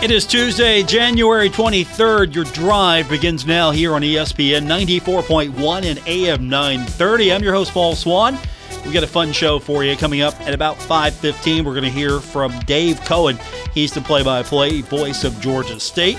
[0.00, 2.32] It is Tuesday, January 23rd.
[2.32, 7.32] Your drive begins now here on ESPN 94.1 and AM 930.
[7.32, 8.38] I'm your host, Paul Swann.
[8.86, 11.64] We got a fun show for you coming up at about 5:15.
[11.64, 13.40] We're going to hear from Dave Cohen.
[13.74, 16.18] He's the play-by-play voice of Georgia State.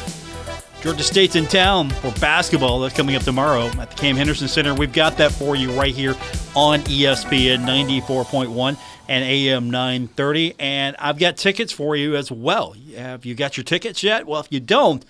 [0.81, 2.79] Georgia State's in town for basketball.
[2.79, 4.73] That's coming up tomorrow at the Cam Henderson Center.
[4.73, 6.15] We've got that for you right here
[6.55, 8.77] on ESPN 94.1
[9.09, 10.55] and AM 930.
[10.57, 12.75] And I've got tickets for you as well.
[12.95, 14.25] Have you got your tickets yet?
[14.25, 15.03] Well, if you don't,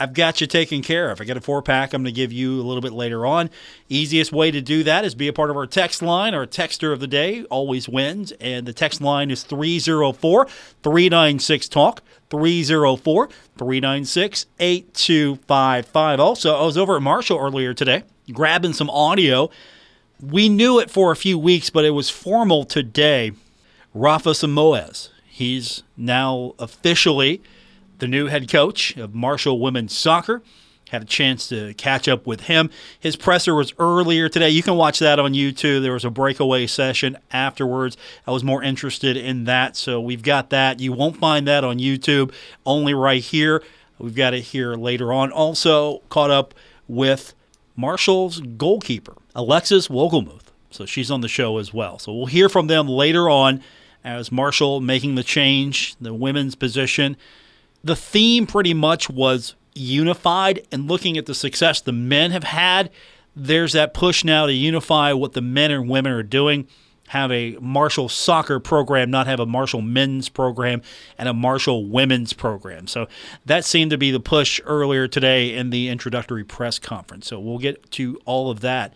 [0.00, 1.20] I've got you taken care of.
[1.20, 3.50] I got a four pack I'm going to give you a little bit later on.
[3.88, 6.34] Easiest way to do that is be a part of our text line.
[6.34, 8.32] Our texter of the day always wins.
[8.40, 10.46] And the text line is 304
[10.82, 12.02] 396 Talk.
[12.30, 13.28] 304
[13.58, 16.20] 396 8255.
[16.20, 19.50] Also, I was over at Marshall earlier today grabbing some audio
[20.22, 23.32] we knew it for a few weeks, but it was formal today.
[23.94, 27.42] Rafa Simoes, he's now officially
[28.00, 30.42] the new head coach of Marshall Women's Soccer.
[30.90, 32.68] Had a chance to catch up with him.
[32.98, 34.50] His presser was earlier today.
[34.50, 35.82] You can watch that on YouTube.
[35.82, 37.96] There was a breakaway session afterwards.
[38.26, 40.80] I was more interested in that, so we've got that.
[40.80, 42.32] You won't find that on YouTube,
[42.66, 43.62] only right here.
[44.00, 45.30] We've got it here later on.
[45.30, 46.54] Also, caught up
[46.88, 47.34] with
[47.76, 50.46] Marshall's goalkeeper, Alexis Wolgemuth.
[50.70, 52.00] So she's on the show as well.
[52.00, 53.62] So we'll hear from them later on
[54.02, 57.16] as Marshall making the change, the women's position.
[57.82, 62.90] The theme pretty much was unified and looking at the success the men have had.
[63.34, 66.66] There's that push now to unify what the men and women are doing
[67.10, 70.80] have a Marshall soccer program, not have a Marshall men's program
[71.18, 72.86] and a Marshall women's program.
[72.86, 73.08] So
[73.44, 77.26] that seemed to be the push earlier today in the introductory press conference.
[77.26, 78.94] So we'll get to all of that.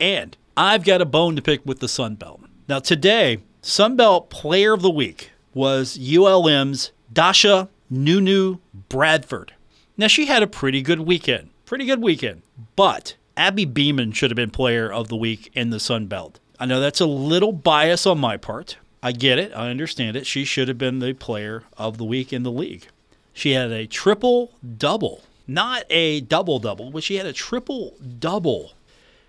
[0.00, 2.40] And I've got a bone to pick with the Sun Belt.
[2.66, 8.58] Now, today, Sun Belt Player of the Week was ULM's Dasha Nunu
[8.88, 9.52] Bradford.
[9.96, 11.50] Now, she had a pretty good weekend.
[11.66, 12.42] Pretty good weekend.
[12.76, 16.38] But Abby Beeman should have been Player of the Week in the Sun Belt.
[16.58, 18.76] I know that's a little bias on my part.
[19.02, 19.52] I get it.
[19.54, 20.26] I understand it.
[20.26, 22.86] She should have been the player of the week in the league.
[23.32, 28.72] She had a triple double, not a double double, but she had a triple double.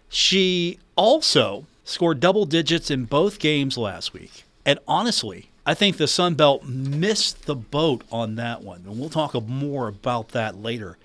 [0.10, 4.44] She also scored double digits in both games last week.
[4.66, 8.84] And honestly, I think the Sun Belt missed the boat on that one.
[8.86, 10.98] And we'll talk more about that later.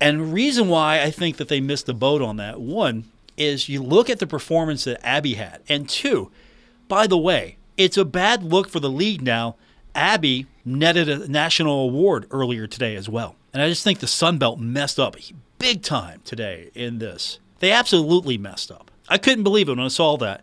[0.00, 3.04] And the reason why I think that they missed the boat on that one
[3.36, 5.60] is you look at the performance that Abby had.
[5.68, 6.30] And two,
[6.86, 9.56] by the way, it's a bad look for the league now.
[9.94, 13.34] Abby netted a national award earlier today as well.
[13.52, 15.16] And I just think the Sun Belt messed up
[15.58, 17.40] big time today in this.
[17.58, 18.90] They absolutely messed up.
[19.08, 20.42] I couldn't believe it when I saw that.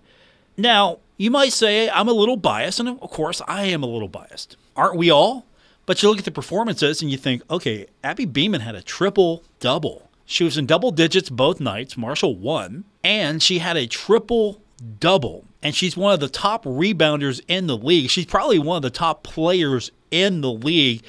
[0.57, 4.07] Now, you might say I'm a little biased, and of course I am a little
[4.07, 4.57] biased.
[4.75, 5.45] Aren't we all?
[5.85, 9.43] But you look at the performances and you think, okay, Abby Beeman had a triple
[9.59, 10.09] double.
[10.25, 11.95] She was in double digits both nights.
[11.95, 12.85] Marshall won.
[13.03, 14.61] And she had a triple
[14.99, 15.45] double.
[15.61, 18.09] And she's one of the top rebounders in the league.
[18.09, 21.03] She's probably one of the top players in the league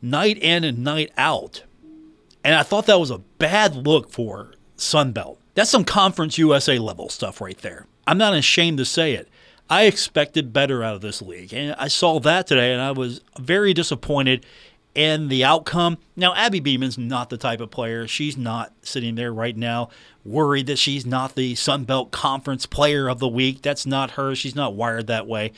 [0.00, 1.64] night in and night out.
[2.44, 5.38] And I thought that was a bad look for Sunbelt.
[5.54, 7.86] That's some Conference USA level stuff right there.
[8.06, 9.28] I'm not ashamed to say it.
[9.68, 11.52] I expected better out of this league.
[11.52, 14.46] And I saw that today, and I was very disappointed
[14.94, 15.98] in the outcome.
[16.14, 18.06] Now, Abby Beeman's not the type of player.
[18.06, 19.90] She's not sitting there right now
[20.24, 23.62] worried that she's not the Sun Belt Conference Player of the Week.
[23.62, 24.34] That's not her.
[24.34, 25.52] She's not wired that way.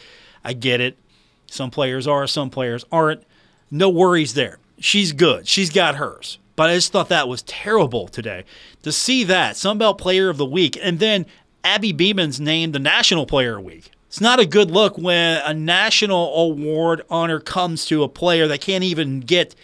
[0.45, 0.99] I get it.
[1.47, 3.23] Some players are, some players aren't.
[3.71, 4.59] No worries there.
[4.79, 5.49] She's good.
[5.49, 6.39] She's got hers.
[6.57, 8.45] But I just thought that was terrible today
[8.83, 11.27] to see that Sun Belt Player of the Week and then
[11.69, 13.91] Abby Beeman's named the National Player of the Week.
[14.07, 18.63] It's not a good look when a national award honor comes to a player that
[18.63, 19.55] can't even get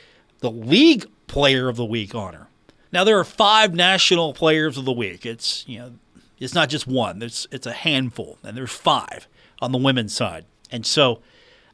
[0.41, 2.49] the league player of the week honor.
[2.93, 5.25] Now there are five national players of the week.
[5.25, 5.93] It's you know
[6.39, 7.23] it's not just one.
[7.23, 9.27] It's it's a handful, and there's five
[9.63, 10.45] on the women's side.
[10.71, 11.23] And so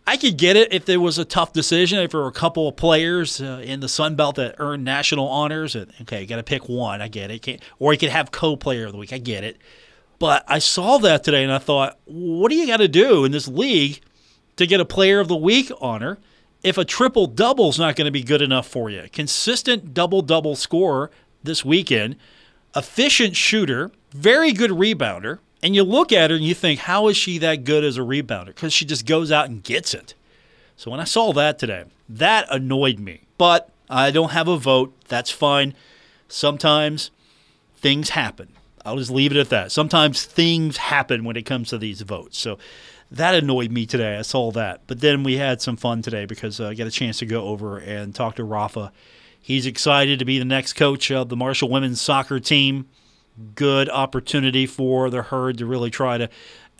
[0.06, 1.98] I could get it if there was a tough decision.
[1.98, 5.26] If there were a couple of players uh, in the Sun Belt that earned national
[5.26, 7.02] honors, and, okay, got to pick one.
[7.02, 7.42] I get it.
[7.42, 9.12] Can't, or you could have co-player of the week.
[9.12, 9.56] I get it.
[10.20, 13.32] But I saw that today and I thought, what do you got to do in
[13.32, 14.00] this league
[14.56, 16.18] to get a Player of the Week honor
[16.62, 19.08] if a triple double is not going to be good enough for you.
[19.12, 21.10] Consistent double double scorer
[21.42, 22.16] this weekend,
[22.76, 25.38] efficient shooter, very good rebounder.
[25.62, 28.02] And you look at her and you think, how is she that good as a
[28.02, 28.46] rebounder?
[28.46, 30.12] Because she just goes out and gets it.
[30.76, 33.22] So when I saw that today, that annoyed me.
[33.38, 34.92] But I don't have a vote.
[35.08, 35.74] That's fine.
[36.28, 37.10] Sometimes
[37.76, 38.48] things happen.
[38.90, 39.72] I'll just leave it at that.
[39.72, 42.38] Sometimes things happen when it comes to these votes.
[42.38, 42.58] So
[43.10, 44.16] that annoyed me today.
[44.16, 44.82] I saw that.
[44.86, 47.44] But then we had some fun today because uh, I got a chance to go
[47.46, 48.92] over and talk to Rafa.
[49.40, 52.88] He's excited to be the next coach of the Marshall women's soccer team.
[53.54, 56.28] Good opportunity for the herd to really try to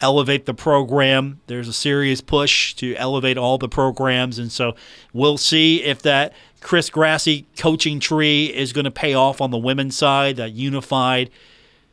[0.01, 1.41] elevate the program.
[1.47, 4.39] There's a serious push to elevate all the programs.
[4.39, 4.75] And so
[5.13, 9.59] we'll see if that Chris Grassie coaching tree is going to pay off on the
[9.59, 11.31] women's side, that unified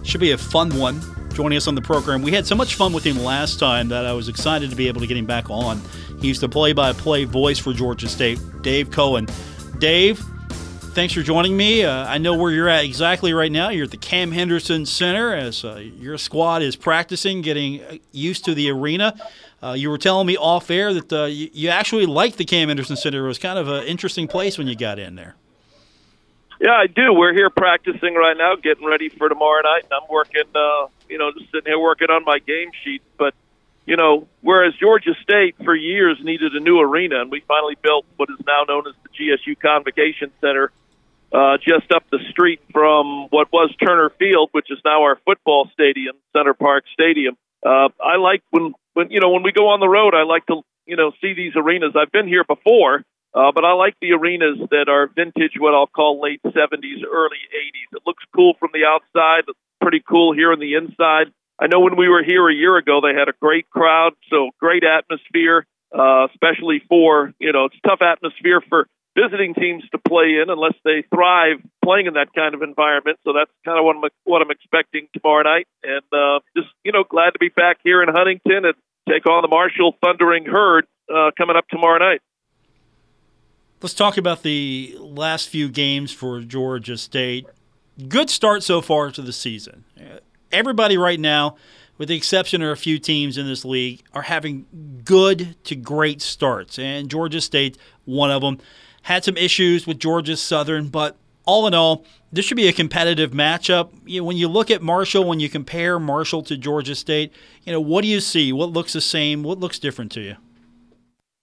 [0.02, 1.00] Should be a fun one
[1.34, 2.22] joining us on the program.
[2.22, 4.88] We had so much fun with him last time that I was excited to be
[4.88, 5.80] able to get him back on.
[6.20, 9.26] He's the play by play voice for Georgia State, Dave Cohen.
[9.78, 10.18] Dave,
[10.94, 11.84] thanks for joining me.
[11.84, 13.68] Uh, I know where you're at exactly right now.
[13.68, 18.44] You're at the Cam Henderson Center as uh, your squad is practicing, getting uh, used
[18.44, 19.14] to the arena.
[19.62, 22.68] Uh, you were telling me off air that uh, you, you, actually liked the Cam
[22.68, 23.24] Henderson Center.
[23.24, 25.36] It was kind of an interesting place when you got in there.
[26.60, 27.12] Yeah, I do.
[27.12, 29.84] We're here practicing right now, getting ready for tomorrow night.
[29.84, 33.02] And I'm working, uh, you know, just sitting here working on my game sheet.
[33.18, 33.34] But,
[33.86, 38.06] you know, whereas Georgia State for years needed a new arena, and we finally built
[38.16, 40.70] what is now known as the GSU Convocation Center
[41.32, 45.68] uh, just up the street from what was Turner Field, which is now our football
[45.72, 47.36] stadium, Center Parc Stadium.
[47.66, 50.46] Uh, I like when, when, you know, when we go on the road, I like
[50.46, 51.94] to, you know, see these arenas.
[51.96, 53.02] I've been here before
[53.34, 57.42] uh, but I like the arenas that are vintage, what I'll call late 70s, early
[57.50, 57.96] 80s.
[57.96, 59.44] It looks cool from the outside,
[59.80, 61.32] pretty cool here on the inside.
[61.60, 64.50] I know when we were here a year ago, they had a great crowd, so
[64.60, 68.86] great atmosphere, uh, especially for, you know, it's tough atmosphere for
[69.16, 73.18] visiting teams to play in unless they thrive playing in that kind of environment.
[73.24, 75.66] So that's kind of what I'm, what I'm expecting tomorrow night.
[75.82, 78.74] And uh, just, you know, glad to be back here in Huntington and
[79.08, 82.20] take on the Marshall Thundering Herd uh, coming up tomorrow night.
[83.84, 87.46] Let's talk about the last few games for Georgia State.
[88.08, 89.84] Good start so far to the season.
[90.50, 91.56] Everybody right now,
[91.98, 94.64] with the exception of a few teams in this league, are having
[95.04, 96.78] good to great starts.
[96.78, 97.76] And Georgia State,
[98.06, 98.58] one of them,
[99.02, 103.32] had some issues with Georgia Southern, but all in all, this should be a competitive
[103.32, 103.90] matchup.
[104.06, 107.72] You know, when you look at Marshall, when you compare Marshall to Georgia State, you
[107.74, 108.50] know, what do you see?
[108.50, 109.42] What looks the same?
[109.42, 110.36] What looks different to you?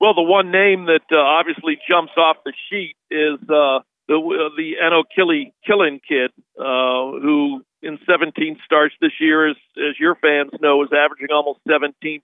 [0.02, 4.50] Well, the one name that uh, obviously jumps off the sheet is uh, the uh,
[4.58, 10.82] the Anochili-Killen kid, uh, who in 17 starts this year, as as your fans know,
[10.82, 12.24] is averaging almost 17.6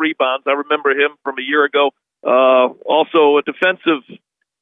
[0.00, 0.44] rebounds.
[0.48, 1.92] I remember him from a year ago.
[2.26, 4.02] Uh, also, a defensive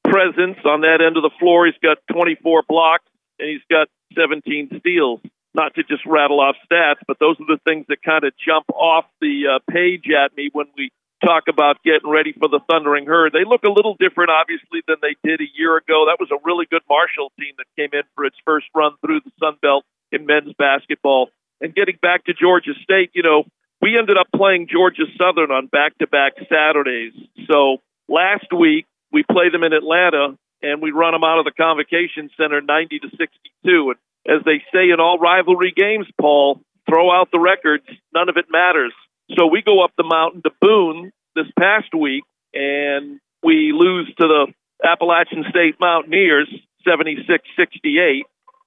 [0.04, 1.64] presence on that end of the floor.
[1.64, 3.08] He's got 24 blocks
[3.38, 5.20] and he's got 17 steals.
[5.54, 8.68] Not to just rattle off stats, but those are the things that kind of jump
[8.68, 10.90] off the uh, page at me when we
[11.22, 13.32] talk about getting ready for the Thundering Herd.
[13.32, 16.06] They look a little different, obviously, than they did a year ago.
[16.08, 19.20] That was a really good Marshall team that came in for its first run through
[19.20, 21.30] the Sun Belt in men's basketball.
[21.60, 23.44] And getting back to Georgia State, you know,
[23.80, 27.12] we ended up playing Georgia Southern on back to back Saturdays.
[27.50, 27.78] So
[28.08, 32.30] last week, we played them in Atlanta and we run them out of the Convocation
[32.36, 33.92] Center 90 to 62.
[33.92, 37.84] And as they say in all rivalry games, Paul, throw out the records.
[38.14, 38.92] None of it matters.
[39.36, 44.26] So we go up the mountain to Boone this past week, and we lose to
[44.26, 44.52] the
[44.84, 46.48] Appalachian State Mountaineers
[46.86, 48.26] 76 68.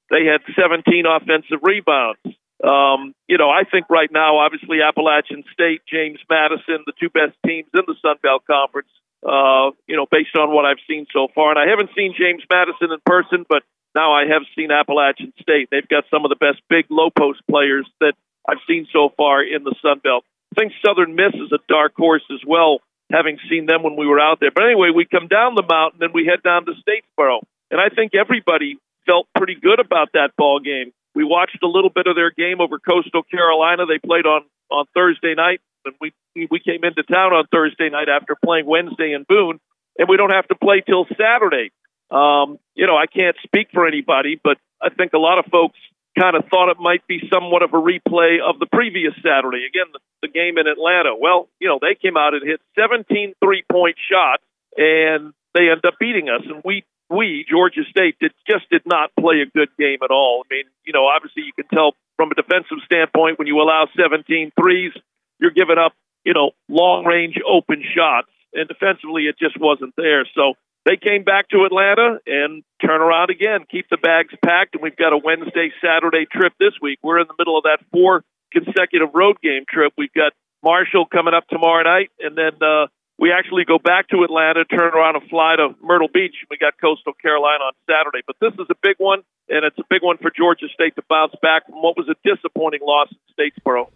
[0.10, 2.22] They had 17 offensive rebounds.
[2.64, 7.38] Um, you know, I think right now, obviously, Appalachian State, James Madison, the two best
[7.46, 8.90] teams in the Sun Belt Conference,
[9.22, 11.52] uh, you know, based on what I've seen so far.
[11.52, 13.62] And I haven't seen James Madison in person, but
[13.94, 15.70] now I have seen Appalachian State.
[15.70, 18.14] They've got some of the best big low post players that
[18.48, 20.24] I've seen so far in the Sun Belt.
[20.58, 22.80] I think Southern Miss is a dark horse as well,
[23.12, 24.50] having seen them when we were out there.
[24.54, 27.42] But anyway, we come down the mountain and we head down to Statesboro.
[27.70, 30.94] And I think everybody felt pretty good about that ball game.
[31.14, 33.86] We watched a little bit of their game over Coastal Carolina.
[33.86, 38.10] They played on on Thursday night, and we we came into town on Thursday night
[38.10, 39.60] after playing Wednesday in Boone,
[39.98, 41.72] and we don't have to play till Saturday.
[42.12, 45.78] Um, you know, I can't speak for anybody, but I think a lot of folks
[46.18, 49.66] kind of thought it might be somewhat of a replay of the previous Saturday.
[49.70, 51.14] Again, the, the game in Atlanta.
[51.14, 54.44] Well, you know, they came out and hit 17 three point shots,
[54.76, 56.42] and they end up beating us.
[56.46, 60.44] And we we, Georgia State, did, just did not play a good game at all.
[60.44, 63.88] I mean, you know, obviously you can tell from a defensive standpoint when you allow
[63.96, 64.92] 17 threes,
[65.40, 65.94] you're giving up,
[66.26, 68.28] you know, long range open shots.
[68.54, 70.26] And defensively, it just wasn't there.
[70.36, 70.56] So
[70.88, 74.74] they came back to Atlanta and turn around again, keep the bags packed.
[74.74, 77.00] And we've got a Wednesday, Saturday trip this week.
[77.04, 79.92] We're in the middle of that four consecutive road game trip.
[79.98, 80.32] We've got
[80.64, 82.88] Marshall coming up tomorrow night, and then uh,
[83.20, 86.36] we actually go back to Atlanta, turn around and fly to Myrtle Beach.
[86.50, 88.24] We got Coastal Carolina on Saturday.
[88.26, 91.04] But this is a big one, and it's a big one for Georgia State to
[91.10, 93.90] bounce back from what was a disappointing loss in Statesboro.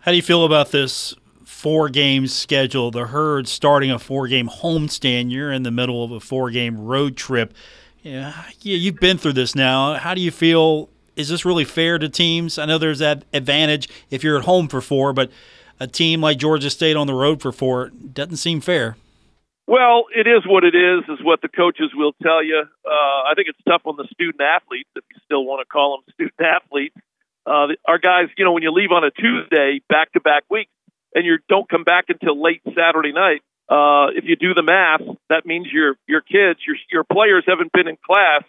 [0.00, 1.14] How do you feel about this
[1.52, 2.90] four game schedule?
[2.90, 5.30] The Herd starting a four game homestand.
[5.30, 7.54] You're in the middle of a four game road trip.
[8.02, 9.94] Yeah, yeah, you've been through this now.
[9.94, 10.88] How do you feel?
[11.14, 12.58] Is this really fair to teams?
[12.58, 15.30] I know there's that advantage if you're at home for four, but
[15.78, 18.96] a team like Georgia State on the road for four doesn't seem fair.
[19.66, 22.64] Well, it is what it is, is what the coaches will tell you.
[22.84, 25.98] Uh, I think it's tough on the student athletes, if you still want to call
[25.98, 26.96] them student athletes.
[27.46, 30.70] Uh, our guys, you know, when you leave on a Tuesday, back to back weeks,
[31.14, 35.00] and you don't come back until late Saturday night, uh, if you do the math,
[35.28, 38.42] that means your your kids, your your players haven't been in class,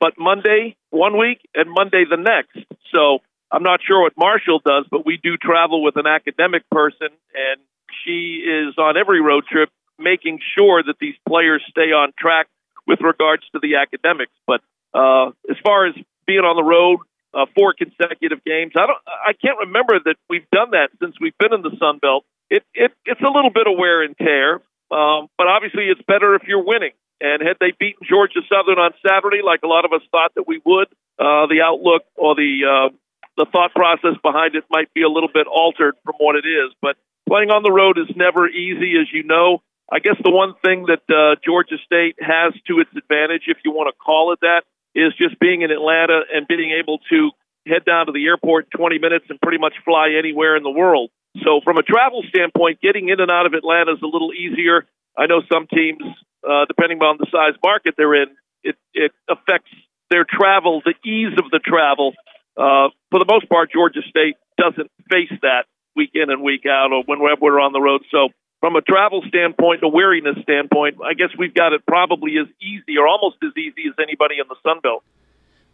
[0.00, 2.66] but Monday one week and Monday the next.
[2.92, 3.18] So
[3.50, 7.60] I'm not sure what Marshall does, but we do travel with an academic person, and
[8.04, 12.46] she is on every road trip making sure that these players stay on track
[12.86, 14.32] with regards to the academics.
[14.46, 14.60] But
[14.94, 15.94] uh, as far as
[16.26, 17.00] being on the road,
[17.34, 21.36] uh, four consecutive games, I don't, I can't remember that we've done that since we've
[21.38, 22.24] been in the Sun Belt.
[22.50, 26.34] It, it it's a little bit of wear and tear, um, but obviously it's better
[26.34, 26.92] if you're winning.
[27.20, 30.46] And had they beaten Georgia Southern on Saturday, like a lot of us thought that
[30.46, 30.86] we would,
[31.18, 32.88] uh, the outlook or the uh,
[33.36, 36.74] the thought process behind it might be a little bit altered from what it is.
[36.80, 36.96] But
[37.28, 39.62] playing on the road is never easy, as you know.
[39.90, 43.72] I guess the one thing that uh, Georgia State has to its advantage, if you
[43.72, 44.62] want to call it that,
[44.98, 47.30] is just being in Atlanta and being able to
[47.66, 50.74] head down to the airport in 20 minutes and pretty much fly anywhere in the
[50.74, 51.10] world.
[51.44, 54.86] So, from a travel standpoint, getting in and out of Atlanta is a little easier.
[55.16, 56.02] I know some teams,
[56.42, 58.28] uh, depending on the size market they're in,
[58.64, 59.70] it, it affects
[60.10, 62.14] their travel, the ease of the travel
[62.58, 66.90] uh, for the most part, Georgia State doesn't face that week in and week out
[66.92, 68.02] or when we're on the road.
[68.10, 72.48] So, from a travel standpoint, a weariness standpoint, I guess we've got it probably as
[72.60, 75.04] easy or almost as easy as anybody in the Sun Belt.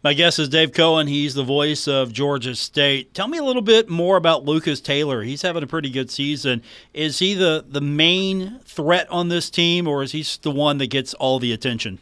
[0.03, 1.07] My guest is Dave Cohen.
[1.07, 3.15] He's the voice of Georgia State.
[3.15, 5.23] Tell me a little bit more about Lucas Taylor.
[5.23, 6.61] He's having a pretty good season.
[6.93, 10.91] Is he the, the main threat on this team, or is he the one that
[10.91, 11.97] gets all the attention?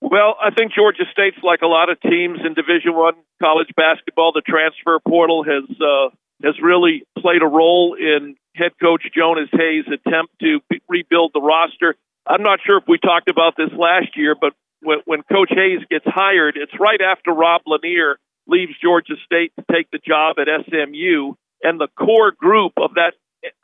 [0.00, 4.32] Well, I think Georgia State's like a lot of teams in Division One college basketball.
[4.32, 6.08] The transfer portal has uh,
[6.42, 11.94] has really played a role in head coach Jonas Hayes' attempt to rebuild the roster.
[12.26, 15.80] I'm not sure if we talked about this last year, but when, when Coach Hayes
[15.90, 20.48] gets hired, it's right after Rob Lanier leaves Georgia State to take the job at
[20.66, 23.14] SMU, and the core group of that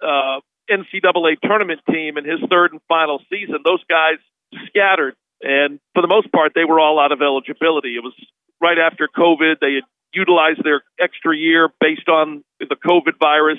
[0.03, 0.41] uh,
[0.71, 4.19] NCAA tournament team in his third and final season, those guys
[4.67, 7.95] scattered and for the most part, they were all out of eligibility.
[7.95, 8.15] It was
[8.61, 9.61] right after COVID.
[9.61, 13.59] They had utilized their extra year based on the COVID virus.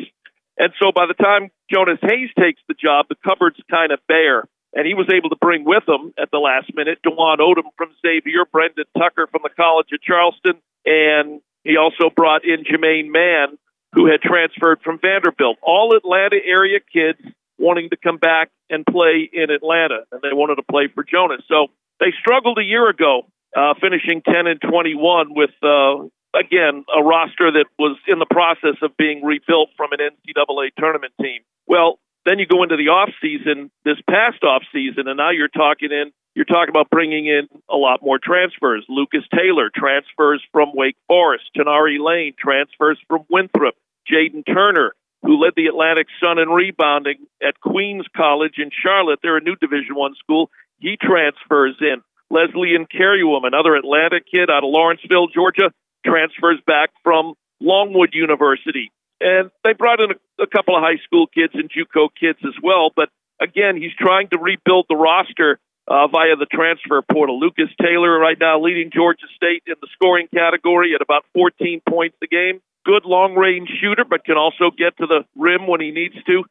[0.60, 4.44] And so by the time Jonas Hayes takes the job, the cupboard's kind of bare.
[4.76, 7.90] And he was able to bring with him at the last minute Dwon Odom from
[8.06, 13.58] Xavier, Brendan Tucker from the College of Charleston, and he also brought in Jermaine Mann,
[13.96, 15.58] who had transferred from Vanderbilt.
[15.64, 17.20] All Atlanta area kids
[17.58, 21.42] wanting to come back and play in Atlanta, and they wanted to play for Jonas.
[21.48, 21.68] So
[22.00, 23.24] they struggled a year ago,
[23.58, 28.78] uh, finishing 10 and 21 with uh, again, a roster that was in the process
[28.82, 31.42] of being rebuilt from an NCAA tournament team.
[31.68, 35.48] Well, then you go into the off season, this past off season, and now you're
[35.48, 38.86] talking in you're talking about bringing in a lot more transfers.
[38.88, 41.44] Lucas Taylor transfers from Wake Forest.
[41.58, 43.76] Toneari Lane transfers from Winthrop.
[44.10, 44.94] Jaden Turner,
[45.24, 49.56] who led the Atlantic Sun in rebounding at Queens College in Charlotte, they're a new
[49.56, 50.50] Division One school.
[50.80, 52.02] He transfers in.
[52.32, 55.74] Leslie Nkereuwem, another Atlanta kid out of Lawrenceville, Georgia,
[56.06, 58.92] transfers back from Longwood University.
[59.22, 62.56] And they brought in a, a couple of high school kids and JUCO kids as
[62.64, 62.92] well.
[62.96, 63.10] But
[63.42, 67.40] again, he's trying to rebuild the roster uh, via the transfer portal.
[67.40, 72.16] Lucas Taylor right now leading Georgia State in the scoring category at about 14 points
[72.24, 72.62] a game.
[72.86, 76.44] Good long range shooter, but can also get to the rim when he needs to.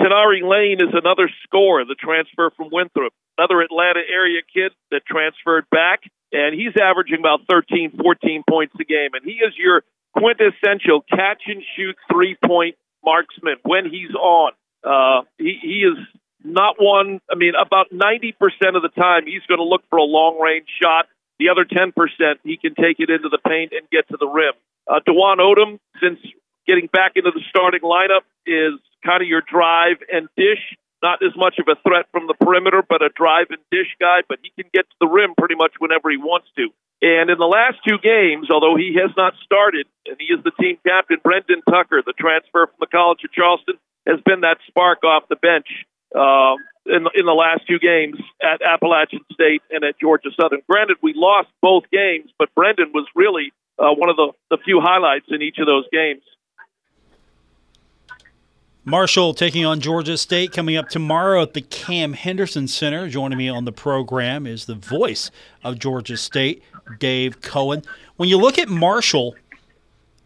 [0.00, 5.66] Toneari Lane is another scorer, the transfer from Winthrop, another Atlanta area kid that transferred
[5.70, 6.00] back,
[6.34, 9.14] and he's averaging about 13, 14 points a game.
[9.14, 9.82] And he is your
[10.16, 12.74] quintessential catch and shoot three point
[13.04, 14.52] marksman when he's on.
[14.82, 15.96] Uh, he, he is
[16.42, 18.34] not one, I mean, about 90%
[18.76, 21.06] of the time, he's going to look for a long range shot.
[21.38, 21.94] The other 10%,
[22.44, 24.52] he can take it into the paint and get to the rim.
[24.86, 26.18] Uh, Dwon Odom, since
[26.66, 30.60] getting back into the starting lineup, is kind of your drive and dish.
[31.04, 34.24] Not as much of a threat from the perimeter, but a drive and dish guy,
[34.24, 36.72] but he can get to the rim pretty much whenever he wants to.
[37.04, 40.56] And in the last two games, although he has not started, and he is the
[40.56, 43.76] team captain, Brendan Tucker, the transfer from the College of Charleston,
[44.08, 45.68] has been that spark off the bench
[46.16, 46.56] uh,
[46.88, 50.64] in, in the last two games at Appalachian State and at Georgia Southern.
[50.64, 54.80] Granted, we lost both games, but Brendan was really uh, one of the, the few
[54.80, 56.24] highlights in each of those games.
[58.86, 63.08] Marshall taking on Georgia State coming up tomorrow at the Cam Henderson Center.
[63.08, 65.30] Joining me on the program is the voice
[65.62, 66.62] of Georgia State,
[66.98, 67.82] Dave Cohen.
[68.16, 69.36] When you look at Marshall,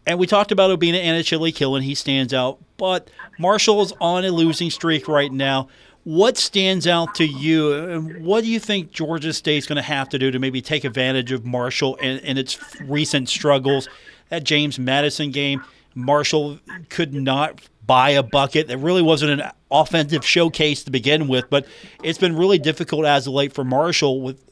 [0.05, 4.69] and we talked about Obinna Anochili-Killen, he stands out, but Marshall is on a losing
[4.69, 5.69] streak right now.
[6.03, 10.09] What stands out to you, and what do you think Georgia State's going to have
[10.09, 13.87] to do to maybe take advantage of Marshall and, and its recent struggles?
[14.27, 15.63] That James Madison game,
[15.99, 16.59] Marshall
[16.89, 18.69] could not buy a bucket.
[18.69, 21.65] It really wasn't an offensive showcase to begin with, but
[22.03, 24.43] it's been really difficult as of late for Marshall with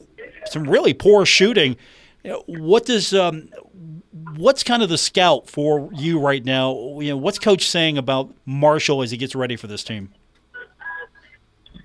[0.46, 1.76] some really poor shooting.
[2.46, 3.48] what does um,
[4.36, 6.98] what's kind of the scout for you right now?
[7.00, 10.12] You know, what's coach saying about Marshall as he gets ready for this team?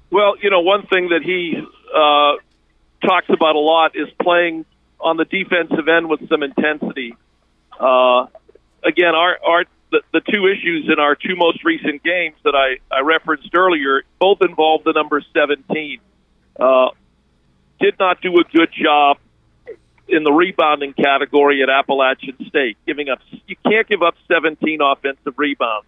[0.09, 1.55] Well, you know, one thing that he
[1.93, 4.65] uh, talks about a lot is playing
[4.99, 7.15] on the defensive end with some intensity.
[7.79, 8.27] Uh,
[8.85, 12.77] again, our our the, the two issues in our two most recent games that I,
[12.93, 15.99] I referenced earlier both involved the number 17.
[16.59, 16.89] Uh,
[17.79, 19.17] did not do a good job
[20.07, 23.19] in the rebounding category at Appalachian State, giving up.
[23.47, 25.87] You can't give up 17 offensive rebounds.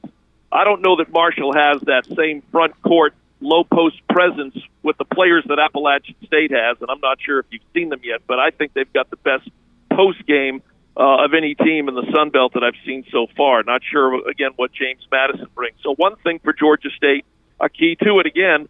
[0.51, 5.05] I don't know that Marshall has that same front court low post presence with the
[5.05, 8.39] players that Appalachian State has, and I'm not sure if you've seen them yet, but
[8.39, 9.49] I think they've got the best
[9.91, 10.61] post game
[10.97, 13.63] uh, of any team in the Sun Belt that I've seen so far.
[13.63, 15.77] Not sure again what James Madison brings.
[15.83, 17.25] So one thing for Georgia State,
[17.59, 18.69] a key to it again,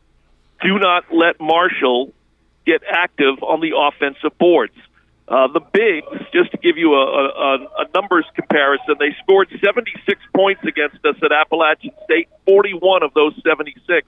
[0.61, 2.13] do not let Marshall
[2.65, 4.73] get active on the offensive boards.
[5.27, 10.21] Uh, the bigs, just to give you a, a, a numbers comparison, they scored 76
[10.35, 12.29] points against us at Appalachian State.
[12.45, 14.07] 41 of those 76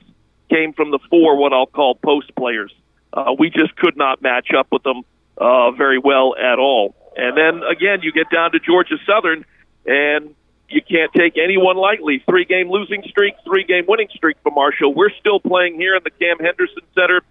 [0.50, 2.74] came from the four, what I'll call post players.
[3.12, 5.04] Uh, we just could not match up with them
[5.38, 6.96] uh, very well at all.
[7.18, 9.44] And then again, you get down to Georgia Southern,
[9.86, 10.36] and
[10.70, 12.24] you can't take anyone lightly.
[12.30, 14.94] Three game losing streak, three game winning streak for Marshall.
[14.94, 17.22] We're still playing here in the Cam Henderson Center.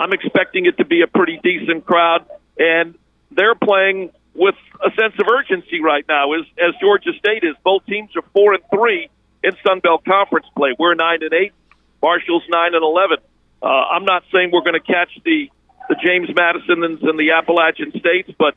[0.00, 2.26] I'm expecting it to be a pretty decent crowd,
[2.58, 2.96] and
[3.30, 7.54] they're playing with a sense of urgency right now, as as Georgia State is.
[7.62, 9.08] Both teams are four and three
[9.44, 10.74] in Sun Belt Conference play.
[10.76, 11.52] We're nine and eight.
[12.02, 13.18] Marshall's nine and eleven.
[13.62, 15.48] Uh, I'm not saying we're going to catch the
[15.88, 18.54] the James Madisons and the Appalachian States, but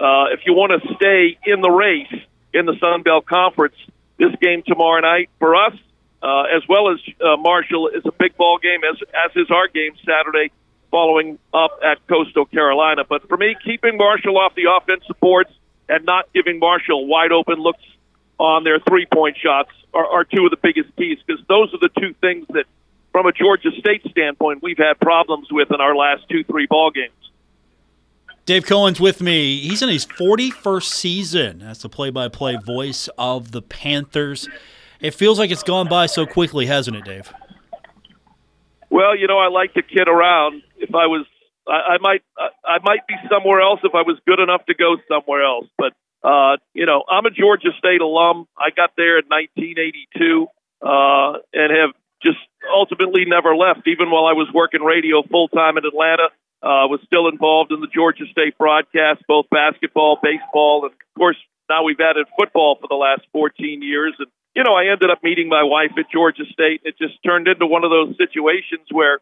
[0.00, 2.12] uh, if you want to stay in the race
[2.52, 3.74] in the Sun Belt Conference,
[4.18, 5.74] this game tomorrow night for us,
[6.22, 9.68] uh, as well as uh, Marshall, is a big ball game, as as is our
[9.68, 10.50] game Saturday,
[10.90, 13.04] following up at Coastal Carolina.
[13.08, 15.50] But for me, keeping Marshall off the offensive boards
[15.88, 17.84] and not giving Marshall wide open looks
[18.38, 21.80] on their three point shots are, are two of the biggest keys because those are
[21.80, 22.64] the two things that,
[23.12, 26.90] from a Georgia State standpoint, we've had problems with in our last two three ball
[26.90, 27.12] games.
[28.46, 29.58] Dave Cohen's with me.
[29.58, 34.48] He's in his 41st season as the play by play voice of the Panthers.
[35.00, 37.32] It feels like it's gone by so quickly, hasn't it, Dave?
[38.88, 40.62] Well, you know, I like to kid around.
[40.78, 41.26] If I was,
[41.66, 44.74] I, I might, I, I might be somewhere else if I was good enough to
[44.74, 45.66] go somewhere else.
[45.76, 45.92] But
[46.26, 48.46] Uh, you know, I'm a Georgia State alum.
[48.58, 50.46] I got there in 1982
[50.82, 52.38] uh, and have just
[52.74, 56.28] ultimately never left, even while I was working radio full time in Atlanta.
[56.66, 61.38] Uh, was still involved in the Georgia State broadcast, both basketball, baseball, and of course
[61.68, 64.14] now we've added football for the last 14 years.
[64.18, 64.26] And
[64.56, 66.80] you know, I ended up meeting my wife at Georgia State.
[66.82, 69.20] And it just turned into one of those situations where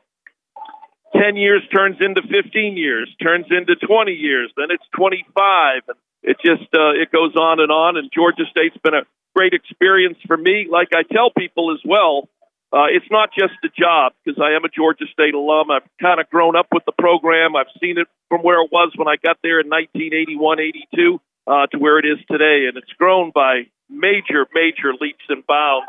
[1.20, 5.82] 10 years turns into 15 years, turns into 20 years, then it's 25.
[5.88, 7.96] And it just uh, it goes on and on.
[7.96, 9.04] And Georgia State's been a
[9.34, 10.66] great experience for me.
[10.70, 12.28] Like I tell people as well,
[12.74, 15.70] uh, it's not just a job because I am a Georgia State alum.
[15.70, 17.54] I've kind of grown up with the program.
[17.54, 20.58] I've seen it from where it was when I got there in 1981,
[20.90, 25.46] 82 uh, to where it is today, and it's grown by major, major leaps and
[25.46, 25.86] bounds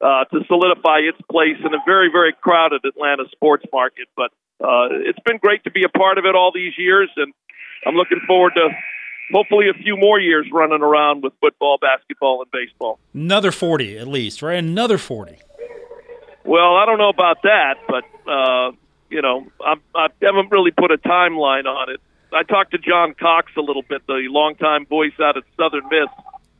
[0.00, 4.06] uh, to solidify its place in a very, very crowded Atlanta sports market.
[4.14, 4.30] But
[4.62, 7.34] uh, it's been great to be a part of it all these years, and
[7.84, 8.68] I'm looking forward to
[9.32, 13.00] hopefully a few more years running around with football, basketball, and baseball.
[13.12, 14.58] Another 40 at least, right?
[14.58, 15.38] Another 40.
[16.50, 18.72] Well, I don't know about that, but uh,
[19.08, 22.00] you know, I'm, I haven't really put a timeline on it.
[22.32, 26.08] I talked to John Cox a little bit, the longtime voice out at Southern Miss.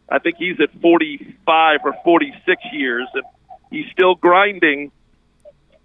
[0.09, 3.24] I think he's at 45 or 46 years, and
[3.72, 4.92] he's still grinding.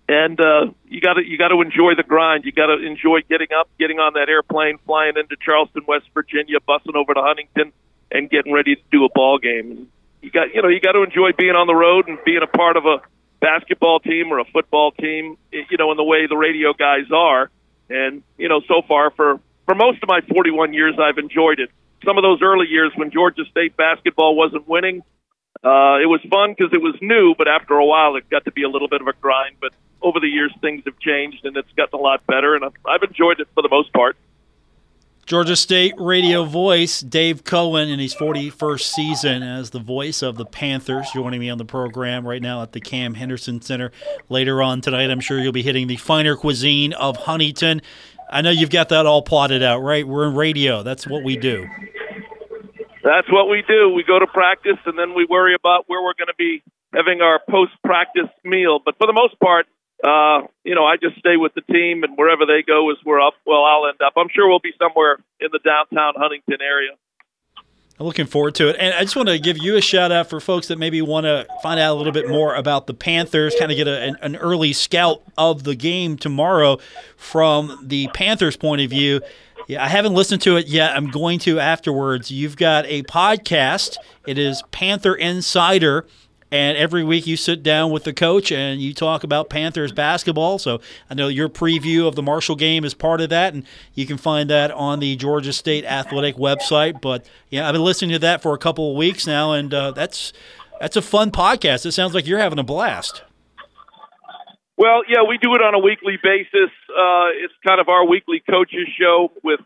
[0.08, 2.46] And uh, you got to you got to enjoy the grind.
[2.46, 6.60] You got to enjoy getting up, getting on that airplane, flying into Charleston, West Virginia,
[6.60, 7.74] bussing over to Huntington,
[8.12, 9.90] and getting ready to do a ball game.
[10.22, 12.56] You got you know you got to enjoy being on the road and being a
[12.56, 13.02] part of a
[13.40, 17.50] basketball team or a football team, you know, in the way the radio guys are.
[17.90, 21.70] And, you know, so far for, for most of my 41 years, I've enjoyed it.
[22.04, 25.02] Some of those early years when Georgia State basketball wasn't winning,
[25.64, 28.52] uh, it was fun because it was new, but after a while, it got to
[28.52, 29.56] be a little bit of a grind.
[29.60, 32.76] But over the years, things have changed and it's gotten a lot better, and I've,
[32.86, 34.18] I've enjoyed it for the most part.
[35.26, 40.46] Georgia State radio voice Dave Cohen in his 41st season as the voice of the
[40.46, 43.92] Panthers, joining me on the program right now at the Cam Henderson Center.
[44.30, 47.82] Later on tonight, I'm sure you'll be hitting the finer cuisine of Huntington.
[48.30, 50.08] I know you've got that all plotted out, right?
[50.08, 50.84] We're in radio.
[50.84, 51.68] That's what we do.
[53.04, 53.90] That's what we do.
[53.90, 56.62] We go to practice and then we worry about where we're going to be
[56.94, 58.78] having our post practice meal.
[58.84, 59.66] But for the most part,
[60.04, 63.20] uh, you know, I just stay with the team, and wherever they go is where
[63.20, 64.14] I'll, well I'll end up.
[64.18, 66.92] I'm sure we'll be somewhere in the downtown Huntington area.
[68.00, 68.76] I'm looking forward to it.
[68.78, 71.26] And I just want to give you a shout out for folks that maybe want
[71.26, 74.18] to find out a little bit more about the Panthers, kind of get a, an,
[74.22, 76.78] an, early scout of the game tomorrow
[77.16, 79.22] from the Panthers' point of view.
[79.70, 80.96] Yeah, I haven't listened to it yet.
[80.96, 82.30] I'm going to afterwards.
[82.32, 83.96] You've got a podcast.
[84.28, 86.06] It is Panther Insider
[86.52, 90.60] and every week you sit down with the coach and you talk about Panthers basketball.
[90.60, 90.80] So
[91.10, 94.18] I know your preview of the Marshall game is part of that, and you can
[94.18, 97.02] find that on the Georgia State Athletic website.
[97.02, 99.92] But yeah, I've been listening to that for a couple of weeks now, and uh,
[99.92, 100.34] that's
[100.80, 101.86] that's a fun podcast.
[101.86, 103.24] It sounds like you're having a blast.
[104.78, 106.70] Well, yeah, we do it on a weekly basis.
[106.90, 109.62] Uh, it's kind of our weekly coaches show with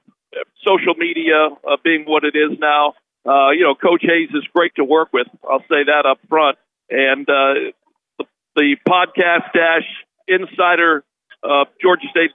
[0.63, 2.93] social media uh, being what it is now.
[3.25, 5.27] Uh, you know, Coach Hayes is great to work with.
[5.43, 6.57] I'll say that up front
[6.89, 7.71] and uh,
[8.17, 8.25] the,
[8.56, 9.88] the podcast dash
[10.28, 11.04] insider
[11.43, 12.32] uh, Georgia State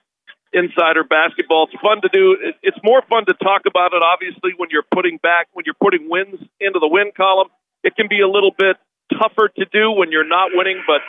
[0.55, 1.69] insider basketball.
[1.71, 2.37] It's fun to do.
[2.63, 6.09] It's more fun to talk about it, obviously, when you're putting back when you're putting
[6.09, 7.49] wins into the win column.
[7.83, 8.77] It can be a little bit
[9.13, 11.03] tougher to do when you're not winning, but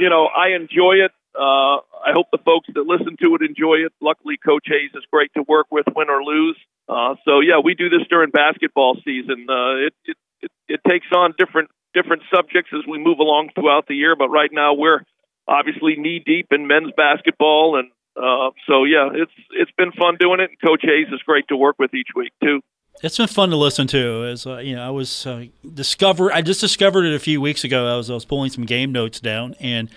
[0.00, 1.12] you know I enjoy it.
[1.36, 3.92] Uh, I hope the folks that listen to it enjoy it.
[4.00, 6.56] Luckily, Coach Hayes is great to work with, win or lose.
[6.88, 9.46] Uh, so yeah, we do this during basketball season.
[9.48, 13.88] Uh, it, it it it takes on different different subjects as we move along throughout
[13.88, 14.14] the year.
[14.14, 15.00] But right now, we're
[15.48, 20.40] obviously knee deep in men's basketball, and uh, so yeah, it's it's been fun doing
[20.40, 20.50] it.
[20.50, 22.60] And Coach Hayes is great to work with each week too.
[23.02, 24.24] It's been fun to listen to.
[24.26, 27.64] As uh, you know, I was uh, discover I just discovered it a few weeks
[27.64, 27.92] ago.
[27.92, 29.88] I was I was pulling some game notes down and.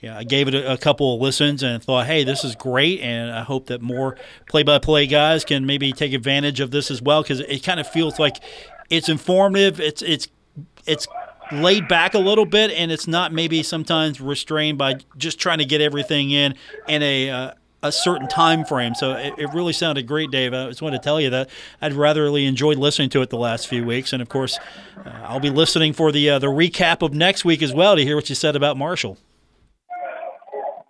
[0.00, 3.32] Yeah, I gave it a, couple of listens and thought, hey, this is great, and
[3.32, 4.16] I hope that more
[4.48, 8.16] play-by-play guys can maybe take advantage of this as well because it kind of feels
[8.16, 8.36] like
[8.90, 9.80] it's informative.
[9.80, 10.28] It's it's
[10.86, 11.08] it's
[11.52, 15.64] laid back a little bit, and it's not maybe sometimes restrained by just trying to
[15.64, 16.54] get everything in
[16.86, 18.94] in a uh, a certain time frame.
[18.94, 20.52] So it, it, really sounded great, Dave.
[20.52, 21.48] I just want to tell you that
[21.80, 24.58] I'd ratherly enjoyed listening to it the last few weeks, and of course,
[25.04, 28.04] uh, I'll be listening for the uh, the recap of next week as well to
[28.04, 29.18] hear what you said about Marshall.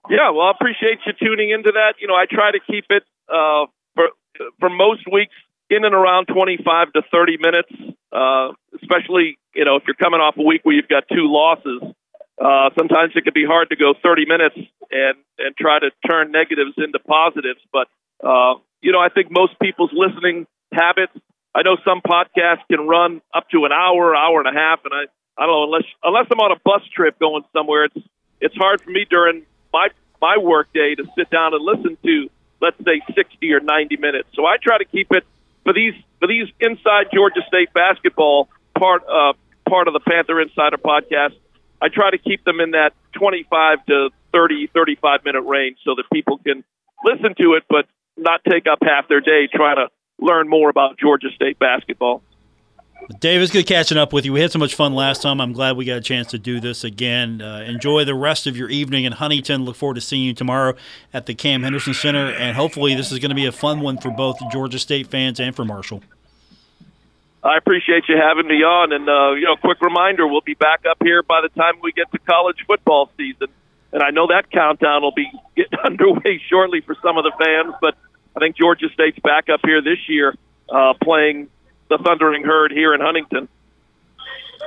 [0.09, 1.95] Yeah, well, I appreciate you tuning into that.
[2.01, 4.09] You know, I try to keep it uh, for
[4.59, 5.35] for most weeks
[5.71, 7.71] in and around 25 to 30 minutes,
[8.13, 11.83] uh, especially, you know, if you're coming off a week where you've got two losses.
[12.39, 16.31] Uh, sometimes it can be hard to go 30 minutes and, and try to turn
[16.31, 17.59] negatives into positives.
[17.73, 17.89] But,
[18.23, 21.13] uh, you know, I think most people's listening habits,
[21.55, 24.95] I know some podcasts can run up to an hour, hour and a half, and
[24.95, 27.99] I I don't know unless unless I'm on a bus trip going somewhere, it's
[28.41, 29.43] it's hard for me during
[29.73, 29.89] my
[30.21, 32.29] my work day to sit down and listen to
[32.61, 34.29] let's say 60 or 90 minutes.
[34.35, 35.25] So I try to keep it
[35.69, 39.35] for these for these inside Georgia State basketball part uh,
[39.69, 41.37] part of the Panther Insider podcast.
[41.83, 46.05] I try to keep them in that 25 to 30 35 minute range so that
[46.11, 46.65] people can
[47.05, 47.85] listen to it, but
[48.17, 52.23] not take up half their day trying to learn more about Georgia State basketball.
[53.21, 54.33] Dave, it's good catching up with you.
[54.33, 55.41] We had so much fun last time.
[55.41, 57.41] I'm glad we got a chance to do this again.
[57.41, 59.65] Uh, enjoy the rest of your evening in Huntington.
[59.65, 60.75] Look forward to seeing you tomorrow
[61.15, 62.27] at the Cam Henderson Center.
[62.27, 65.41] And hopefully, this is going to be a fun one for both Georgia State fans
[65.41, 66.03] and for Marshall.
[67.43, 68.93] I appreciate you having me on.
[68.93, 71.93] And, uh, you know, quick reminder we'll be back up here by the time we
[71.93, 73.49] get to college football season.
[73.93, 77.75] And I know that countdown will be getting underway shortly for some of the fans,
[77.81, 77.97] but
[78.37, 80.37] I think Georgia State's back up here this year
[80.69, 81.49] uh, playing
[81.89, 83.49] the Thundering Herd here in Huntington.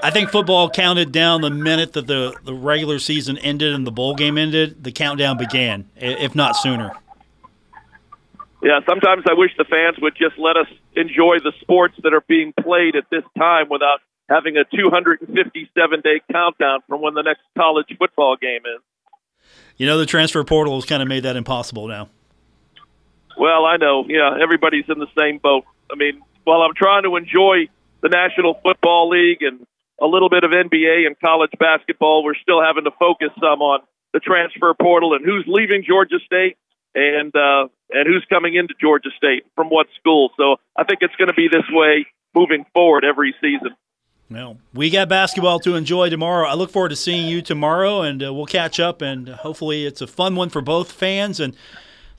[0.04, 3.92] I think football counted down the minute that the, the regular season ended and the
[3.92, 4.84] bowl game ended.
[4.84, 6.92] The countdown began, if not sooner.
[8.64, 12.22] Yeah, sometimes I wish the fans would just let us enjoy the sports that are
[12.22, 17.42] being played at this time without having a 257 day countdown from when the next
[17.58, 18.82] college football game is.
[19.78, 22.10] You know, the transfer portal has kind of made that impossible now.
[23.38, 24.06] Well, I know.
[24.08, 25.66] Yeah, everybody's in the same boat.
[25.92, 27.70] I mean, while I'm trying to enjoy
[28.02, 29.66] the National Football League and
[30.02, 33.82] a little bit of NBA and college basketball, we're still having to focus some on
[34.14, 36.58] the transfer portal and who's leaving Georgia State
[36.96, 40.32] and uh, and who's coming into Georgia State from what school.
[40.38, 43.76] So I think it's going to be this way moving forward every season.
[44.30, 46.48] Well, we got basketball to enjoy tomorrow.
[46.48, 49.02] I look forward to seeing you tomorrow, and uh, we'll catch up.
[49.02, 51.54] And hopefully, it's a fun one for both fans and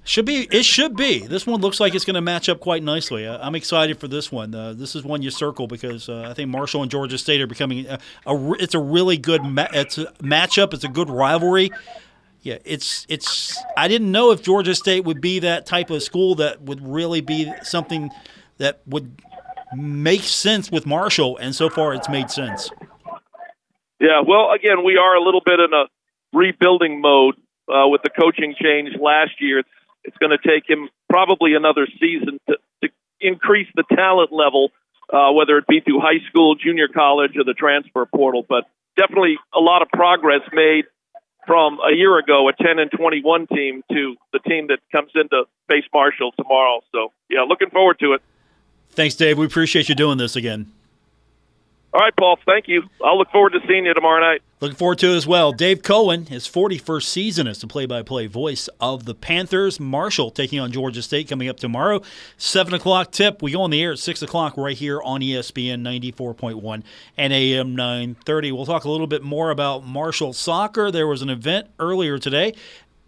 [0.04, 0.48] should be.
[0.50, 1.26] It should be.
[1.26, 3.26] This one looks like it's going to match up quite nicely.
[3.26, 4.54] Uh, I'm excited for this one.
[4.54, 7.46] Uh, this is one you circle because uh, I think Marshall and Georgia State are
[7.46, 10.74] becoming a, a it's a really good ma- it's a matchup.
[10.74, 11.70] It's a good rivalry.
[12.42, 13.56] Yeah, it's it's.
[13.76, 17.20] I didn't know if Georgia State would be that type of school that would really
[17.20, 18.10] be something
[18.58, 19.22] that would
[19.76, 22.70] make sense with Marshall, and so far it's made sense.
[24.00, 25.84] Yeah, well, again, we are a little bit in a
[26.36, 27.36] rebuilding mode
[27.68, 29.60] uh, with the coaching change last year.
[29.60, 29.68] It's
[30.04, 32.88] it's going to take him probably another season to, to
[33.20, 34.70] increase the talent level,
[35.12, 38.44] uh, whether it be through high school, junior college, or the transfer portal.
[38.46, 38.64] But
[38.96, 40.84] definitely a lot of progress made
[41.46, 45.44] from a year ago, a 10 and 21 team, to the team that comes into
[45.68, 46.80] face Marshall tomorrow.
[46.92, 48.22] So, yeah, looking forward to it.
[48.90, 49.38] Thanks, Dave.
[49.38, 50.70] We appreciate you doing this again.
[51.94, 52.38] All right, Paul.
[52.46, 52.84] Thank you.
[53.04, 54.40] I'll look forward to seeing you tomorrow night.
[54.62, 55.52] Looking forward to it as well.
[55.52, 59.80] Dave Cohen, his 41st season as the play by play voice of the Panthers.
[59.80, 62.00] Marshall taking on Georgia State coming up tomorrow.
[62.38, 63.42] 7 o'clock tip.
[63.42, 66.84] We go on the air at 6 o'clock right here on ESPN 94.1
[67.18, 68.52] and AM 930.
[68.52, 70.92] We'll talk a little bit more about Marshall soccer.
[70.92, 72.54] There was an event earlier today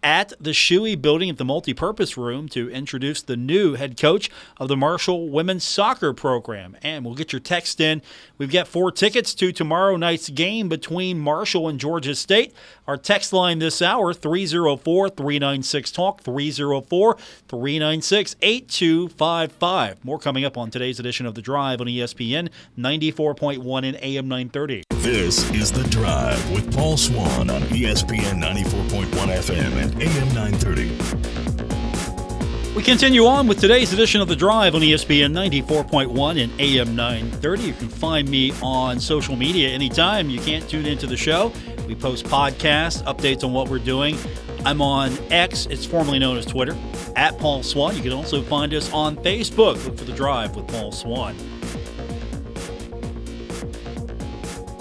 [0.05, 4.69] at the Shewey building at the multipurpose room to introduce the new head coach of
[4.69, 6.77] the Marshall women's soccer program.
[6.83, 8.03] And we'll get your text in.
[8.37, 12.55] We've got four tickets to tomorrow night's game between Marshall and Georgia State.
[12.87, 17.17] Our text line this hour 304 396 Talk 304
[17.49, 20.05] 396 8255.
[20.05, 24.84] More coming up on today's edition of The Drive on ESPN 94.1 and AM 930.
[25.05, 32.75] This is The Drive with Paul Swann on ESPN 94.1 FM and AM 930.
[32.75, 37.63] We continue on with today's edition of The Drive on ESPN 94.1 and AM 930.
[37.65, 40.31] You can find me on social media anytime.
[40.31, 41.53] You can't tune into the show.
[41.87, 44.17] We post podcasts, updates on what we're doing.
[44.65, 46.75] I'm on X, it's formerly known as Twitter,
[47.15, 47.95] at Paul Swann.
[47.95, 49.85] You can also find us on Facebook.
[49.85, 51.37] Look for The Drive with Paul Swann.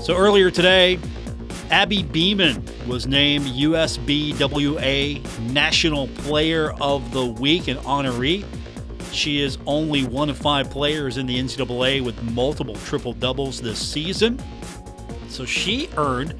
[0.04, 1.00] So earlier today,
[1.72, 8.44] Abby Beeman was named USBWA National Player of the Week and honoree.
[9.14, 13.80] She is only one of five players in the NCAA with multiple triple doubles this
[13.80, 14.44] season.
[15.30, 16.36] So she earned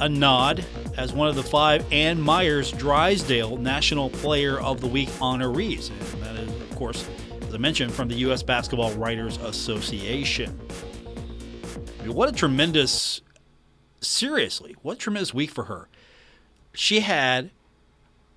[0.00, 0.64] a nod
[0.96, 5.90] as one of the five Ann Meyers Drysdale National Player of the Week honorees.
[6.14, 7.08] And that is, of course,
[7.46, 8.42] as I mentioned, from the U.S.
[8.42, 10.58] Basketball Writers Association.
[11.98, 13.20] I mean, what a tremendous,
[14.00, 15.88] seriously, what a tremendous week for her.
[16.72, 17.50] She had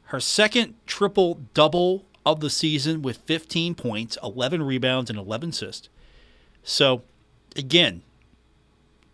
[0.05, 5.89] her second triple double of the season with 15 points, 11 rebounds, and 11 assists.
[6.63, 7.03] So,
[7.55, 8.03] again,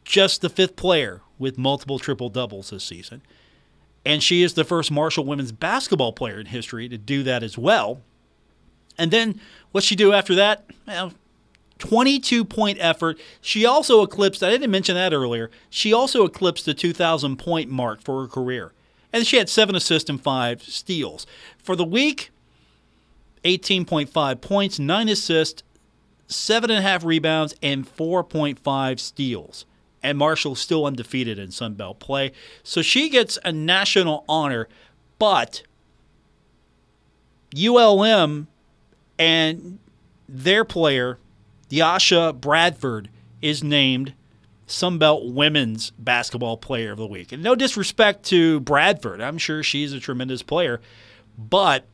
[0.03, 3.21] just the fifth player with multiple triple doubles this season.
[4.05, 7.57] And she is the first Marshall women's basketball player in history to do that as
[7.57, 8.01] well.
[8.97, 9.39] And then
[9.71, 10.65] what she do after that?
[10.88, 11.13] Well,
[11.79, 13.19] 22 point effort.
[13.41, 18.01] She also eclipsed, I didn't mention that earlier, she also eclipsed the 2,000 point mark
[18.01, 18.73] for her career.
[19.13, 21.25] And she had seven assists and five steals.
[21.57, 22.31] For the week,
[23.43, 25.63] 18.5 points, nine assists,
[26.27, 29.65] seven and a half rebounds, and 4.5 steals.
[30.03, 32.31] And Marshall's still undefeated in Sun Belt play.
[32.63, 34.67] So she gets a national honor,
[35.17, 35.63] but
[37.55, 38.47] ULM
[39.17, 39.79] and
[40.29, 41.17] their player,
[41.69, 43.10] Yasha Bradford,
[43.41, 44.13] is named
[44.67, 47.32] Sunbelt Women's Basketball Player of the Week.
[47.32, 50.82] And no disrespect to Bradford, I'm sure she's a tremendous player,
[51.38, 51.86] but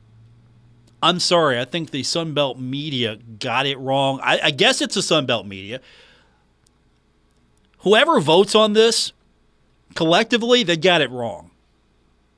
[1.01, 4.19] I'm sorry, I think the Sunbelt media got it wrong.
[4.23, 5.81] I, I guess it's the Sunbelt media.
[7.79, 9.11] Whoever votes on this,
[9.95, 11.51] collectively, they got it wrong.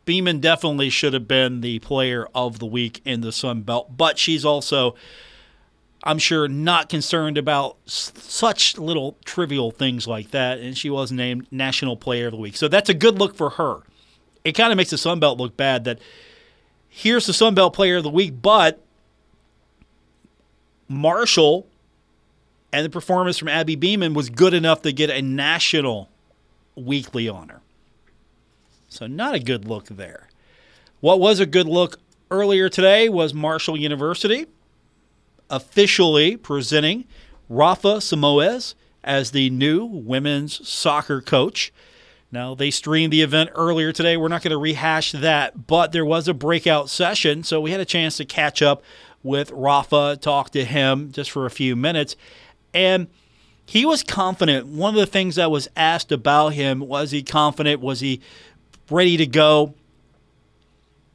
[0.06, 4.18] Beeman definitely should have been the player of the week in the Sun Belt, but
[4.18, 4.96] she's also,
[6.06, 11.12] I'm sure, not concerned about s- such little trivial things like that, and she was
[11.12, 12.56] named National Player of the Week.
[12.56, 13.80] So that's a good look for her.
[14.44, 16.00] It kind of makes the Sun Belt look bad that
[16.88, 18.84] here's the Sun Belt Player of the Week, but
[20.88, 21.68] Marshall
[22.72, 26.10] and the performance from Abby Beeman was good enough to get a national
[26.76, 27.62] weekly honor.
[28.90, 30.28] So, not a good look there.
[31.00, 31.98] What was a good look
[32.30, 34.46] earlier today was Marshall University
[35.50, 37.06] officially presenting
[37.50, 41.72] Rafa Simoes as the new women's soccer coach.
[42.32, 44.18] Now, they streamed the event earlier today.
[44.18, 47.80] We're not going to rehash that, but there was a breakout session, so we had
[47.80, 48.84] a chance to catch up
[49.24, 52.16] with Rafa, talk to him just for a few minutes.
[52.74, 53.08] And
[53.66, 54.68] he was confident.
[54.68, 57.82] One of the things that was asked about him was he confident?
[57.82, 58.22] Was he
[58.90, 59.74] ready to go?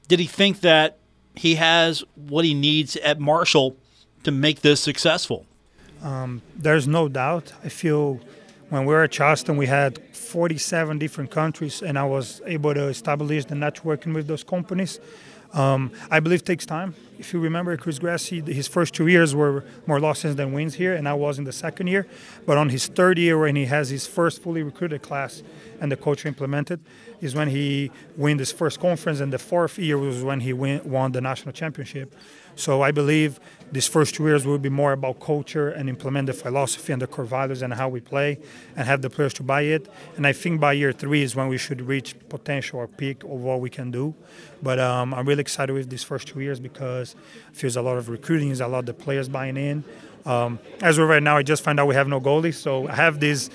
[0.08, 0.98] Did he think that
[1.36, 3.76] he has what he needs at Marshall
[4.24, 5.46] to make this successful?
[6.02, 7.52] Um, there's no doubt.
[7.64, 8.20] I feel
[8.70, 12.85] when we were at Charleston, we had 47 different countries, and I was able to
[12.88, 15.00] establish the networking with those companies.
[15.52, 16.94] Um, I believe takes time.
[17.18, 20.94] If you remember, Chris Grassie, his first two years were more losses than wins here,
[20.94, 22.06] and I was in the second year.
[22.46, 25.42] But on his third year, when he has his first fully recruited class
[25.80, 26.80] and the coach implemented,
[27.20, 30.80] is when he won his first conference, and the fourth year was when he win,
[30.88, 32.14] won the national championship.
[32.54, 33.40] So I believe
[33.72, 37.06] these first two years will be more about culture and implement the philosophy and the
[37.06, 38.38] core values and how we play
[38.76, 39.88] and have the players to buy it.
[40.16, 43.30] And I think by year three is when we should reach potential or peak of
[43.30, 44.14] what we can do.
[44.62, 47.14] But um, I'm really excited with these first two years because
[47.61, 49.85] there's a lot of recruiting, there's a lot of the players buying in.
[50.26, 52.94] Um, as of right now, I just found out we have no goalies, so I
[52.94, 53.48] have these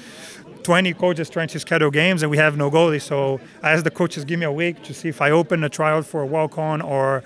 [0.64, 3.00] 20 coaches trying to schedule games and we have no goalie.
[3.00, 5.70] So I asked the coaches give me a week to see if I open a
[5.70, 7.24] tryout for a walk on or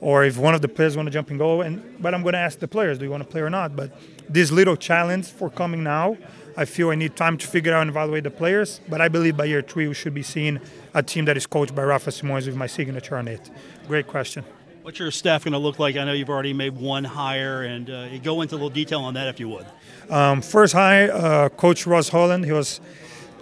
[0.00, 1.60] or if one of the players want to jump and go.
[1.60, 3.76] And but I'm going to ask the players, do you want to play or not?
[3.76, 3.92] But
[4.28, 6.16] this little challenge for coming now,
[6.56, 8.80] I feel I need time to figure out and evaluate the players.
[8.88, 10.60] But I believe by year three we should be seeing
[10.94, 13.50] a team that is coached by Rafa Simões with my signature on it.
[13.86, 14.44] Great question.
[14.82, 15.96] What's your staff going to look like?
[15.96, 19.12] I know you've already made one hire, and uh, go into a little detail on
[19.14, 19.66] that if you would.
[20.08, 22.46] Um, first hire, uh, Coach Ross Holland.
[22.46, 22.80] He was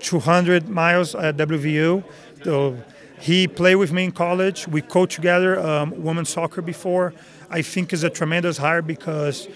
[0.00, 2.02] 200 miles at WVU.
[2.42, 2.76] So
[3.20, 4.68] he played with me in college.
[4.68, 7.12] We coached together um, women's soccer before.
[7.50, 9.48] I think is a tremendous hire because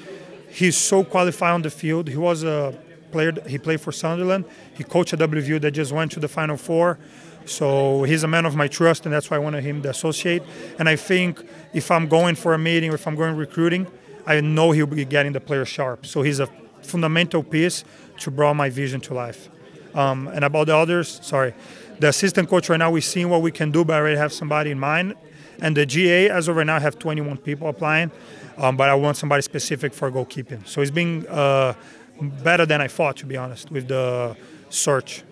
[0.48, 2.09] he's so qualified on the field.
[2.09, 2.77] He was a
[3.11, 3.33] player.
[3.46, 4.44] He played for Sunderland.
[4.75, 6.98] He coached at WVU that just went to the Final Four.
[7.44, 10.42] So he's a man of my trust, and that's why I wanted him to associate.
[10.79, 13.87] And I think if I'm going for a meeting or if I'm going recruiting,
[14.27, 16.07] I know he'll be getting the player sharp.
[16.07, 16.48] So he's a
[16.83, 17.85] fundamental piece
[18.18, 19.48] to bring my vision to life.
[19.94, 21.55] Um, and about the others, sorry,
[22.03, 24.33] the assistant coach right now, we're seeing what we can do, but I already have
[24.33, 25.15] somebody in mind.
[25.61, 28.11] And the GA, as of right now, have 21 people applying,
[28.59, 30.67] um, but I want somebody specific for goalkeeping.
[30.67, 31.75] So it's been uh,
[32.21, 34.37] better than I thought, to be honest, with the
[34.69, 35.23] search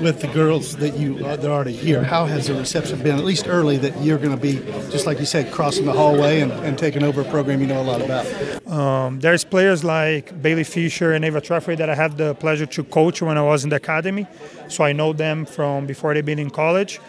[0.00, 2.02] with the girls that you uh, that are already here.
[2.04, 4.54] How has the reception been, at least early, that you're going to be,
[4.90, 7.80] just like you said, crossing the hallway and, and taking over a program you know
[7.80, 8.26] a lot about?
[8.68, 12.84] Um, there's players like Bailey Fisher and Ava Trafford that I had the pleasure to
[12.84, 14.26] coach when I was in the academy,
[14.68, 17.00] so I know them from before they've been in college.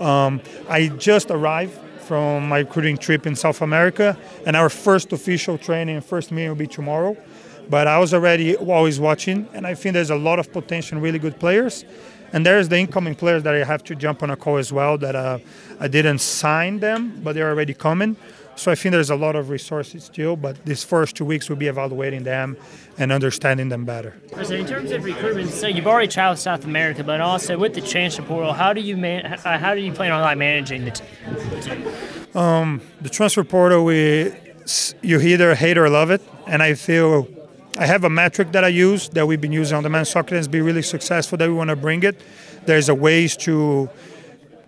[0.00, 5.56] Um, I just arrived from my recruiting trip in South America, and our first official
[5.56, 7.16] training first meeting will be tomorrow.
[7.70, 11.18] But I was already always watching, and I think there's a lot of potential, really
[11.18, 11.84] good players.
[12.34, 14.98] And there's the incoming players that I have to jump on a call as well
[14.98, 15.38] that uh,
[15.78, 18.16] I didn't sign them, but they're already coming.
[18.56, 21.58] So I think there's a lot of resources still, but these first two weeks we'll
[21.58, 22.56] be evaluating them
[22.98, 24.16] and understanding them better.
[24.42, 27.80] So in terms of recruitment, so you've already traveled South America, but also with the
[27.80, 32.36] transfer portal, how do you man, how do you plan on like managing the team?
[32.36, 34.32] Um, the transfer portal, we
[35.02, 37.28] you either hate or love it, and I feel
[37.76, 40.36] I have a metric that I use that we've been using on the men's soccer
[40.36, 42.20] and be really successful that we want to bring it.
[42.66, 43.90] There's a ways to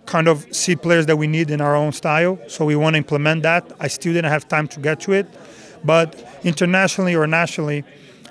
[0.05, 2.37] kind of see players that we need in our own style.
[2.47, 3.71] So we want to implement that.
[3.79, 5.25] I still didn't have time to get to it,
[5.85, 7.85] but internationally or nationally,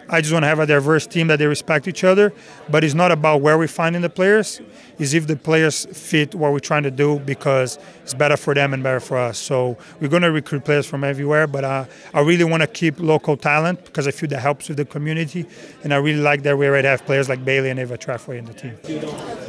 [0.08, 2.32] I just want to have a diverse team that they respect each other.
[2.68, 4.60] But it's not about where we're finding the players;
[4.98, 8.72] is if the players fit what we're trying to do because it's better for them
[8.72, 9.38] and better for us.
[9.38, 11.84] So we're going to recruit players from everywhere, but uh,
[12.14, 15.46] I really want to keep local talent because I feel that helps with the community,
[15.82, 18.44] and I really like that we already have players like Bailey and Ava Treffway in
[18.44, 18.76] the team.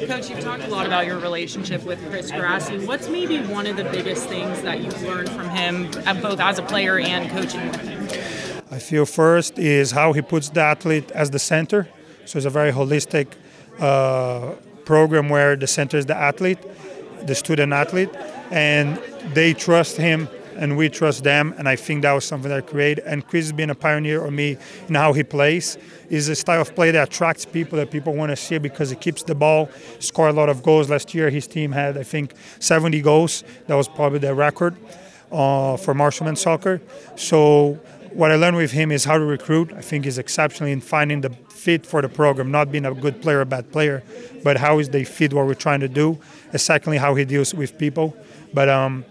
[0.07, 2.85] Coach, you've talked a lot about your relationship with Chris Grassie.
[2.85, 6.59] What's maybe one of the biggest things that you've learned from him, uh, both as
[6.59, 7.96] a player and coaching?
[8.69, 11.87] I feel first is how he puts the athlete as the center.
[12.25, 13.27] So it's a very holistic
[13.79, 16.59] uh, program where the center is the athlete,
[17.25, 18.09] the student athlete,
[18.51, 18.99] and
[19.33, 21.53] they trust him and we trust them.
[21.57, 23.05] And I think that was something that I created.
[23.05, 24.57] And Chris being a pioneer on me
[24.89, 25.77] in how he plays.
[26.09, 28.95] Is a style of play that attracts people that people want to see because he
[28.95, 30.89] keeps the ball, score a lot of goals.
[30.89, 33.43] Last year, his team had I think 70 goals.
[33.67, 34.75] That was probably the record
[35.31, 36.81] uh, for Marshallman soccer.
[37.15, 37.79] So
[38.17, 39.71] what I learned with him is how to recruit.
[39.73, 43.21] I think he's exceptional in finding the fit for the program, not being a good
[43.21, 44.03] player or bad player,
[44.43, 46.17] but how is they fit what we're trying to do.
[46.51, 48.17] And secondly, how he deals with people.
[48.55, 49.05] But um,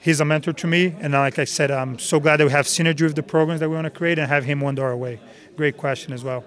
[0.00, 2.66] he's a mentor to me, and like I said, I'm so glad that we have
[2.66, 5.20] synergy with the programs that we want to create and have him one door away.
[5.60, 6.42] Great question as well.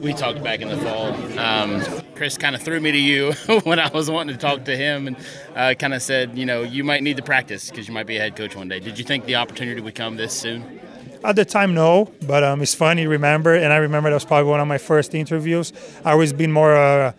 [0.00, 1.12] We talked back in the fall.
[1.38, 1.82] Um,
[2.14, 3.32] Chris kind of threw me to you
[3.64, 5.16] when I was wanting to talk to him, and
[5.54, 8.16] uh, kind of said, you know, you might need to practice because you might be
[8.16, 8.80] a head coach one day.
[8.80, 10.80] Did you think the opportunity would come this soon?
[11.22, 13.06] At the time, no, but um, it's funny.
[13.06, 15.70] Remember, and I remember that was probably one of my first interviews.
[16.02, 17.12] I always been more uh,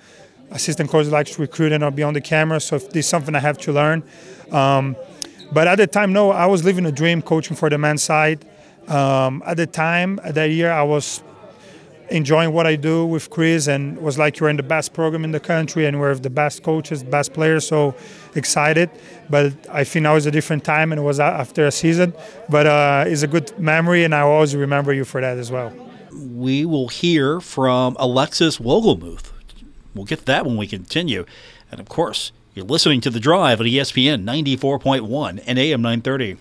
[0.49, 3.35] assistant coach likes to recruit and not be on the camera, so if there's something
[3.35, 4.01] I have to learn.
[4.51, 4.95] Um,
[5.51, 8.47] but at the time, no, I was living a dream coaching for the men's side.
[8.87, 11.23] Um, at the time, that year, I was
[12.11, 15.31] enjoying what I do with Chris and was like you're in the best program in
[15.31, 17.65] the country and we're the best coaches, best players.
[17.65, 17.95] So
[18.35, 18.89] excited.
[19.29, 22.13] But I think now is a different time and it was after a season.
[22.49, 25.73] But uh, it's a good memory and I always remember you for that as well.
[26.11, 29.31] We will hear from Alexis Wogelmuth.
[29.95, 31.25] We'll get that when we continue.
[31.71, 36.37] And of course, you're listening to The Drive at ESPN 94.1 and AM 930.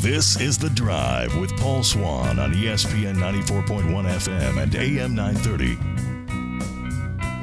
[0.00, 5.78] This is The Drive with Paul Swann on ESPN 94.1 FM and AM 930.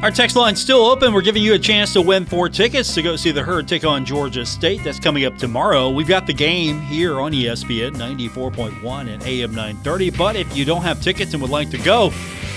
[0.04, 1.14] Our text line's still open.
[1.14, 3.86] We're giving you a chance to win four tickets to go see the Herd take
[3.86, 4.84] on Georgia State.
[4.84, 5.90] That's coming up tomorrow.
[5.90, 10.10] We've got the game here on ESPN 94.1 and AM 930.
[10.12, 12.12] But if you don't have tickets and would like to go,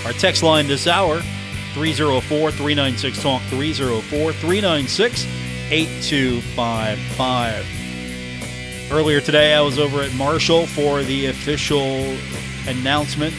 [0.05, 1.21] our text line this hour
[1.73, 5.25] 304 396 Talk 304 396
[5.71, 7.65] 8255.
[8.91, 12.15] Earlier today, I was over at Marshall for the official
[12.67, 13.33] announcement,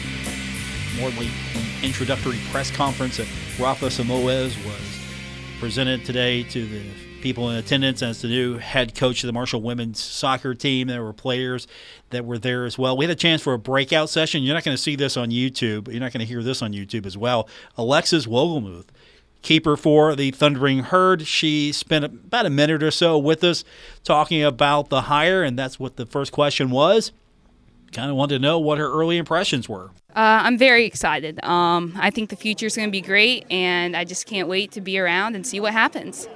[0.99, 3.29] more like the introductory press conference that
[3.61, 4.81] Rafa Simoes was
[5.61, 6.83] presented today to the
[7.21, 10.89] people in attendance as the new head coach of the Marshall women's soccer team.
[10.89, 11.69] There were players
[12.11, 12.97] that were there as well.
[12.97, 14.43] We had a chance for a breakout session.
[14.43, 15.87] You're not going to see this on YouTube.
[15.89, 17.49] You're not going to hear this on YouTube as well.
[17.77, 18.87] Alexis Wogelmuth
[19.47, 21.25] keeper for the Thundering Herd.
[21.25, 23.63] She spent about a minute or so with us
[24.03, 27.13] talking about the hire, and that's what the first question was.
[27.93, 29.91] Kind of wanted to know what her early impressions were.
[30.17, 31.43] Uh, I'm very excited.
[31.45, 34.73] Um, I think the future is going to be great, and I just can't wait
[34.73, 36.29] to be around and see what happens.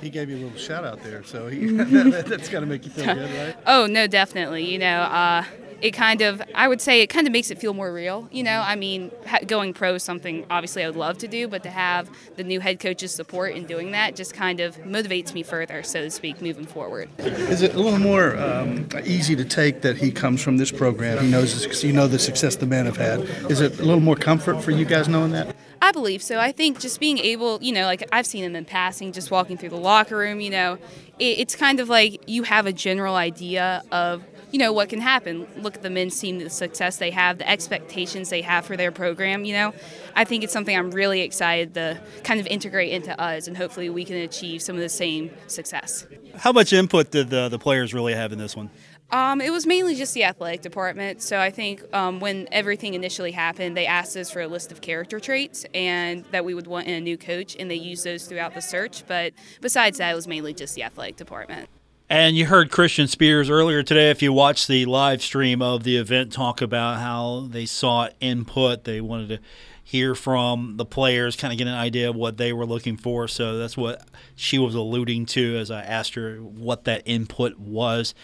[0.00, 2.86] He gave you a little shout out there, so he, that, that's got to make
[2.86, 3.56] you feel good, right?
[3.66, 4.64] Oh, no, definitely.
[4.64, 5.44] You know, uh,
[5.80, 8.42] it kind of i would say it kind of makes it feel more real you
[8.42, 8.62] know?
[8.64, 9.10] I mean
[9.46, 12.60] going pro is something obviously i would love to do but to have the new
[12.60, 16.40] head coach's support in doing that just kind of motivates me further so to speak
[16.42, 17.08] moving forward.
[17.18, 21.22] Is it a little more um, easy to take that he comes from this program?
[21.22, 23.20] He knows you know the success the men have had.
[23.50, 25.54] Is it a little more comfort for you guys knowing that?
[25.80, 26.38] I believe so.
[26.38, 29.56] I think just being able, you know, like I've seen him in passing, just walking
[29.56, 30.78] through the locker room, you know,
[31.18, 35.00] it, it's kind of like you have a general idea of you know what can
[35.00, 35.46] happen.
[35.56, 38.92] Look at the men's team, the success they have, the expectations they have for their
[38.92, 39.44] program.
[39.44, 39.74] You know,
[40.14, 43.90] I think it's something I'm really excited to kind of integrate into us, and hopefully
[43.90, 46.06] we can achieve some of the same success.
[46.36, 48.70] How much input did the, the players really have in this one?
[49.10, 51.22] Um, it was mainly just the athletic department.
[51.22, 54.82] So I think um, when everything initially happened, they asked us for a list of
[54.82, 58.26] character traits and that we would want in a new coach, and they used those
[58.26, 59.06] throughout the search.
[59.06, 59.32] But
[59.62, 61.70] besides that, it was mainly just the athletic department.
[62.10, 65.98] And you heard Christian Spears earlier today, if you watched the live stream of the
[65.98, 68.84] event, talk about how they sought input.
[68.84, 69.38] They wanted to
[69.84, 73.28] hear from the players, kind of get an idea of what they were looking for.
[73.28, 78.14] So that's what she was alluding to as I asked her what that input was.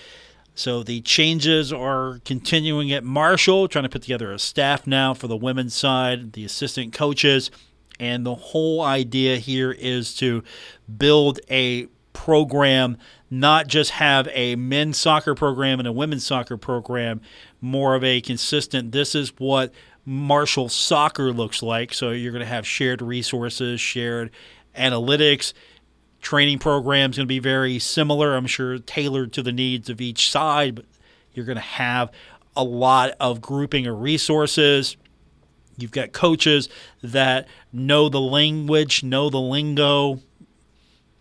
[0.55, 5.27] So the changes are continuing at Marshall, trying to put together a staff now for
[5.27, 7.51] the women's side, the assistant coaches.
[8.01, 10.43] And the whole idea here is to
[10.97, 12.97] build a program,
[13.31, 17.21] not just have a men's soccer program and a women's soccer program,
[17.61, 19.75] more of a consistent, this is what
[20.07, 21.93] Marshall soccer looks like.
[21.93, 24.31] So you're going to have shared resources, shared
[24.75, 25.53] analytics.
[26.21, 30.31] Training programs going to be very similar, I'm sure, tailored to the needs of each
[30.31, 30.87] side, but
[31.35, 32.11] you're going to have
[32.57, 34.97] a lot of grouping of resources.
[35.77, 36.69] You've got coaches
[37.03, 40.21] that know the language, know the lingo.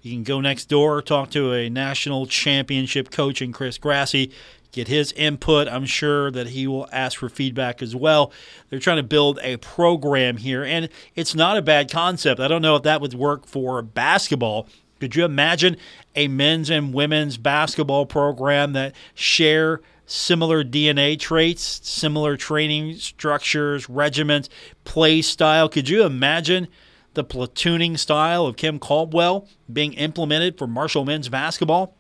[0.04, 4.34] You can go next door, talk to a national championship coach in Chris Grassie,
[4.74, 5.70] get his input.
[5.70, 8.34] I'm sure that he will ask for feedback as well.
[8.70, 12.42] They're trying to build a program here, and it's not a bad concept.
[12.42, 14.68] I don't know if that would work for basketball.
[15.00, 15.78] Could you imagine
[16.18, 24.50] a men's and women's basketball program that share similar DNA traits, similar training structures, regiments,
[24.84, 25.70] play style?
[25.70, 26.68] Could you imagine
[27.14, 31.96] the platooning style of Kim Caldwell being implemented for Marshall men's basketball?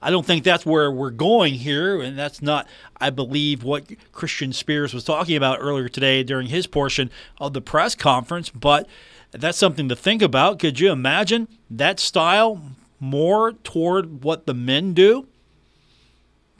[0.00, 2.68] I don't think that's where we're going here, and that's not,
[3.00, 7.60] I believe, what Christian Spears was talking about earlier today during his portion of the
[7.60, 8.48] press conference.
[8.48, 8.86] But
[9.32, 10.60] that's something to think about.
[10.60, 12.62] Could you imagine that style
[13.00, 15.26] more toward what the men do?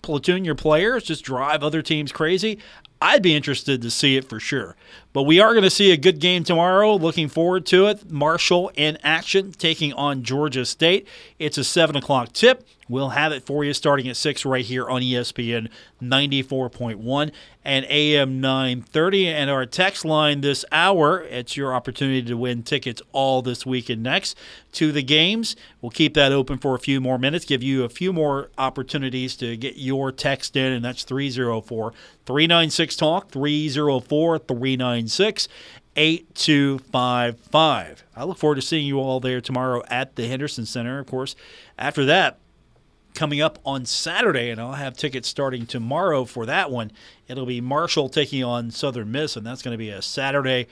[0.02, 2.58] Platoon your players, just drive other teams crazy.
[3.00, 4.74] I'd be interested to see it for sure.
[5.18, 6.94] But we are going to see a good game tomorrow.
[6.94, 8.08] Looking forward to it.
[8.08, 11.08] Marshall in action taking on Georgia State.
[11.40, 12.64] It's a 7 o'clock tip.
[12.88, 15.68] We'll have it for you starting at 6 right here on ESPN
[16.00, 17.32] 94.1
[17.64, 19.28] and AM 930.
[19.28, 23.90] And our text line this hour, it's your opportunity to win tickets all this week
[23.90, 24.38] and next
[24.72, 25.54] to the games.
[25.82, 29.36] We'll keep that open for a few more minutes, give you a few more opportunities
[29.36, 31.92] to get your text in, and that's 304
[32.24, 38.04] 396 Talk, 304 396 8255.
[38.14, 40.98] I look forward to seeing you all there tomorrow at the Henderson Center.
[40.98, 41.34] Of course,
[41.78, 42.38] after that,
[43.14, 46.92] coming up on Saturday, and I'll have tickets starting tomorrow for that one.
[47.26, 50.68] It'll be Marshall taking on Southern Miss, and that's going to be a Saturday.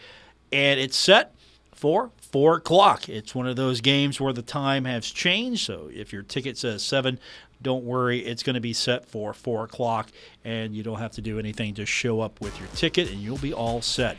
[0.53, 1.35] And it's set
[1.75, 3.09] for 4 o'clock.
[3.09, 5.67] It's one of those games where the time has changed.
[5.67, 7.19] So if your ticket says 7,
[7.63, 10.11] don't worry, it's going to be set for 4 o'clock,
[10.45, 11.75] and you don't have to do anything.
[11.75, 14.17] Just show up with your ticket, and you'll be all set.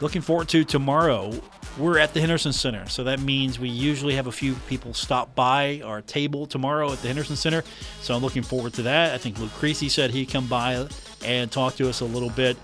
[0.00, 1.32] Looking forward to tomorrow
[1.78, 5.34] we're at the Henderson Center, so that means we usually have a few people stop
[5.34, 7.64] by our table tomorrow at the Henderson Center.
[8.02, 9.14] So I'm looking forward to that.
[9.14, 10.86] I think Luke Creasy said he'd come by
[11.24, 12.56] and talk to us a little bit.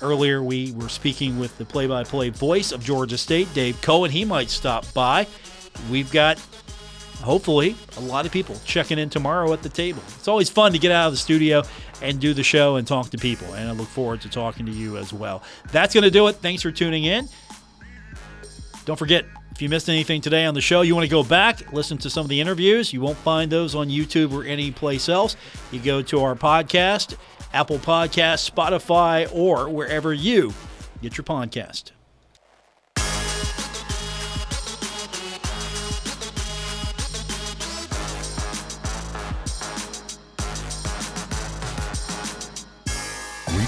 [0.00, 4.10] Earlier, we were speaking with the play by play voice of Georgia State, Dave Cohen.
[4.10, 5.26] He might stop by.
[5.90, 6.44] We've got,
[7.22, 10.02] hopefully, a lot of people checking in tomorrow at the table.
[10.08, 11.62] It's always fun to get out of the studio
[12.00, 14.72] and do the show and talk to people, and I look forward to talking to
[14.72, 15.42] you as well.
[15.70, 16.36] That's going to do it.
[16.36, 17.28] Thanks for tuning in.
[18.84, 21.72] Don't forget, if you missed anything today on the show, you want to go back,
[21.72, 22.92] listen to some of the interviews.
[22.92, 25.36] You won't find those on YouTube or any place else.
[25.70, 27.16] You go to our podcast,
[27.52, 30.52] Apple Podcast, Spotify, or wherever you
[31.00, 31.92] get your podcast.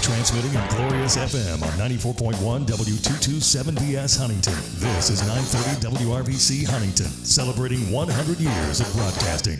[0.05, 2.35] Transmitting on Glorious FM on 94.1
[2.67, 4.53] W227BS Huntington.
[4.75, 9.59] This is 930 WRVC Huntington, celebrating 100 years of broadcasting.